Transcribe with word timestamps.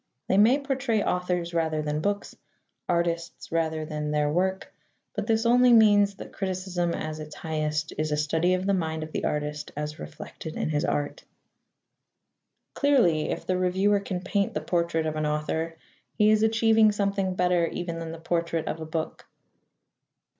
They 0.27 0.39
may 0.39 0.57
portray 0.57 1.03
authors 1.03 1.53
rather 1.53 1.83
than 1.83 2.01
books, 2.01 2.35
artists 2.89 3.51
rather 3.51 3.85
than 3.85 4.09
their 4.09 4.31
work, 4.33 4.73
but 5.13 5.27
this 5.27 5.45
only 5.45 5.73
means 5.73 6.15
that 6.15 6.33
criticism 6.33 6.95
at 6.95 7.19
its 7.19 7.35
highest 7.35 7.93
is 7.99 8.11
a 8.11 8.17
study 8.17 8.55
of 8.55 8.65
the 8.65 8.73
mind 8.73 9.03
of 9.03 9.11
the 9.11 9.25
artist 9.25 9.71
as 9.77 9.99
reflected 9.99 10.55
in 10.55 10.69
his 10.71 10.85
art. 10.85 11.23
Clearly, 12.73 13.29
if 13.29 13.45
the 13.45 13.59
reviewer 13.59 13.99
can 13.99 14.21
paint 14.21 14.55
the 14.55 14.61
portrait 14.61 15.05
of 15.05 15.15
an 15.17 15.27
author, 15.27 15.77
he 16.15 16.31
is 16.31 16.41
achieving 16.41 16.91
something 16.91 17.35
better 17.35 17.67
even 17.67 17.99
than 17.99 18.11
the 18.11 18.17
portrait 18.17 18.67
of 18.67 18.79
a 18.79 18.87
book. 18.87 19.27